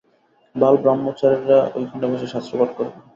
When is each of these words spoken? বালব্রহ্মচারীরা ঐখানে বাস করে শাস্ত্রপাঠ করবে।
বালব্রহ্মচারীরা 0.55 1.59
ঐখানে 1.77 2.05
বাস 2.05 2.19
করে 2.19 2.31
শাস্ত্রপাঠ 2.33 2.69
করবে। 2.77 2.97